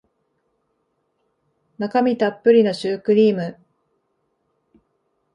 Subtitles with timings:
[1.77, 3.55] 中身たっぷりのシュークリーム